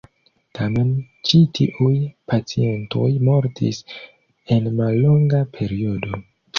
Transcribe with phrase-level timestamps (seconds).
[0.59, 0.87] Tamen
[1.31, 1.91] ĉi tiuj
[2.33, 3.85] pacientoj mortis
[4.59, 6.25] en mallonga periodo.